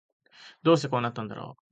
[0.63, 1.63] どうしてこうなったんだろう